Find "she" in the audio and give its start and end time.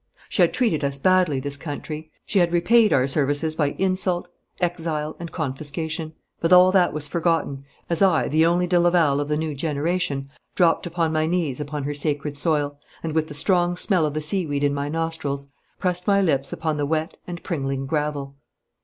0.29-0.41, 2.25-2.39